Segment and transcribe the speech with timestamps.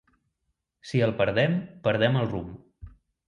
[0.91, 1.55] Si el perdem
[1.89, 2.91] perdem el rumb.